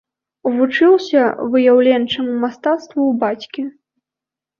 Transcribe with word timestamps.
Вучыўся 0.53 1.21
выяўленчаму 1.55 2.33
мастацтву 2.45 2.95
ў 2.95 3.13
бацькі. 3.25 3.67